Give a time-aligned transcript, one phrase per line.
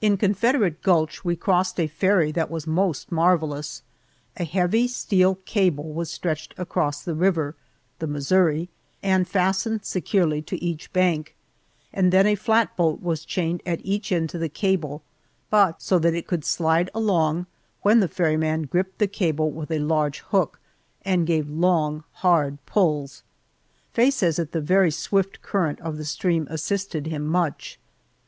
[0.00, 3.82] In Confederate Gulch we crossed a ferry that was most marvelous.
[4.36, 7.56] A heavy steel cable was stretched across the river
[7.98, 8.68] the Missouri
[9.02, 11.34] and fastened securely to each bank,
[11.92, 15.02] and then a flat boat was chained at each end to the cable,
[15.50, 17.46] but so it could slide along
[17.82, 20.60] when the ferryman gripped the cable with a large hook,
[21.04, 23.24] and gave long, hard pulls.
[23.92, 27.80] Faye says that the very swift current of the stream assisted him much.